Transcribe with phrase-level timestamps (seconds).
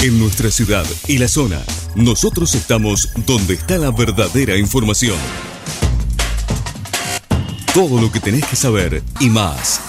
[0.00, 1.60] En nuestra ciudad y la zona,
[1.96, 5.18] nosotros estamos donde está la verdadera información.
[7.74, 9.80] Todo lo que tenés que saber y más.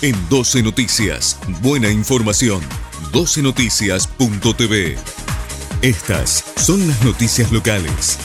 [0.00, 2.62] En 12 Noticias, buena información.
[3.12, 4.96] 12noticias.tv.
[5.82, 8.16] Estas son las noticias locales.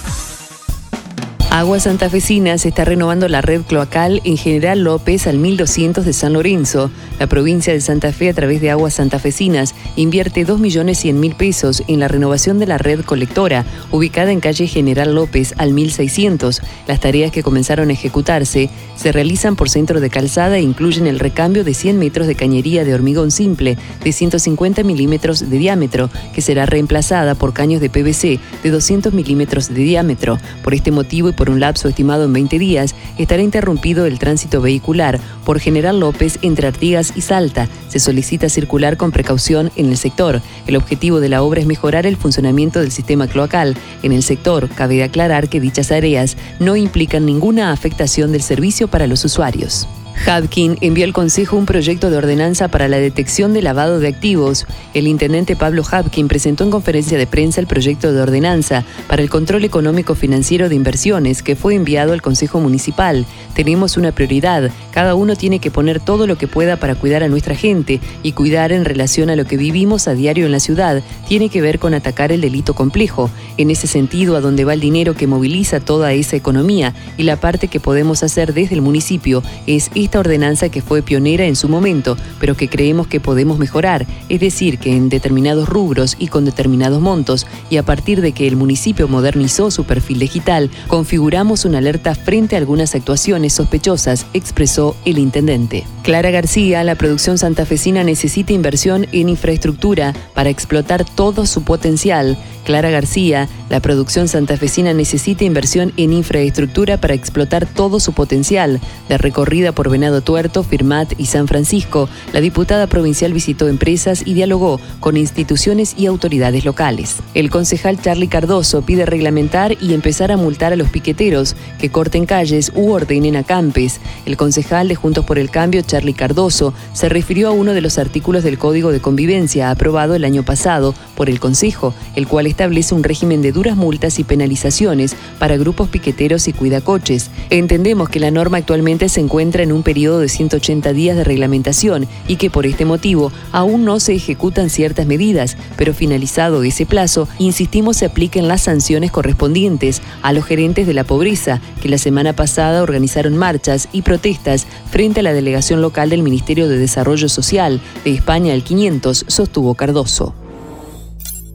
[1.54, 6.90] Agua Santafesinas está renovando la red cloacal en General López al 1200 de San Lorenzo.
[7.20, 12.08] La provincia de Santa Fe, a través de Aguas Santafesinas, invierte 2.100.000 pesos en la
[12.08, 16.60] renovación de la red colectora, ubicada en calle General López al 1600.
[16.88, 21.20] Las tareas que comenzaron a ejecutarse se realizan por centro de calzada e incluyen el
[21.20, 26.42] recambio de 100 metros de cañería de hormigón simple de 150 milímetros de diámetro, que
[26.42, 30.40] será reemplazada por caños de PVC de 200 milímetros de diámetro.
[30.64, 34.62] Por este motivo y por un lapso estimado en 20 días, estará interrumpido el tránsito
[34.62, 37.68] vehicular por General López entre Artigas y Salta.
[37.88, 40.42] Se solicita circular con precaución en el sector.
[40.68, 43.76] El objetivo de la obra es mejorar el funcionamiento del sistema cloacal.
[44.04, 49.08] En el sector, cabe aclarar que dichas áreas no implican ninguna afectación del servicio para
[49.08, 49.88] los usuarios.
[50.26, 54.66] Hadkin envió al Consejo un proyecto de ordenanza para la detección de lavado de activos.
[54.94, 59.30] El intendente Pablo Hadkin presentó en conferencia de prensa el proyecto de ordenanza para el
[59.30, 63.26] control económico financiero de inversiones que fue enviado al Consejo Municipal.
[63.54, 64.72] Tenemos una prioridad.
[64.92, 68.32] Cada uno tiene que poner todo lo que pueda para cuidar a nuestra gente y
[68.32, 71.04] cuidar en relación a lo que vivimos a diario en la ciudad.
[71.28, 73.30] Tiene que ver con atacar el delito complejo.
[73.58, 77.38] En ese sentido, a dónde va el dinero que moviliza toda esa economía y la
[77.38, 81.70] parte que podemos hacer desde el municipio es esta ordenanza que fue pionera en su
[81.70, 86.46] momento, pero que creemos que podemos mejorar, es decir, que en determinados rubros y con
[86.46, 91.80] determinados montos, y a partir de que el municipio modernizó su perfil digital, configuramos una
[91.80, 95.86] alerta frente a algunas actuaciones sospechosas, expresó el intendente.
[96.04, 102.38] Clara García, la producción santafesina necesita inversión en infraestructura para explotar todo su potencial.
[102.66, 108.82] Clara García, la producción santafesina necesita inversión en infraestructura para explotar todo su potencial.
[109.08, 114.34] De recorrida por Venado Tuerto, Firmat y San Francisco, la diputada provincial visitó empresas y
[114.34, 117.18] dialogó con instituciones y autoridades locales.
[117.36, 122.26] El concejal Charlie Cardoso pide reglamentar y empezar a multar a los piqueteros que corten
[122.26, 124.02] calles u ordenen acampes.
[124.26, 128.00] El concejal de Juntos por el Cambio, Charlie Cardoso, se refirió a uno de los
[128.00, 132.96] artículos del Código de Convivencia aprobado el año pasado por el Consejo, el cual establece
[132.96, 137.30] un régimen de duras multas y penalizaciones para grupos piqueteros y cuidacoches.
[137.52, 142.38] Entendemos que la norma actualmente se encuentra en periodo de 180 días de reglamentación y
[142.38, 147.98] que por este motivo aún no se ejecutan ciertas medidas, pero finalizado ese plazo, insistimos
[147.98, 152.82] se apliquen las sanciones correspondientes a los gerentes de la pobreza que la semana pasada
[152.82, 158.12] organizaron marchas y protestas frente a la delegación local del Ministerio de Desarrollo Social de
[158.12, 160.34] España el 500, sostuvo Cardoso.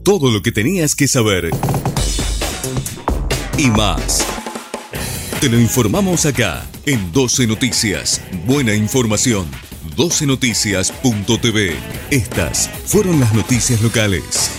[0.03, 1.49] Todo lo que tenías que saber
[3.57, 4.38] y más.
[5.39, 8.21] Te lo informamos acá en 12 Noticias.
[8.45, 9.45] Buena información.
[9.95, 11.75] 12noticias.tv.
[12.11, 14.58] Estas fueron las noticias locales.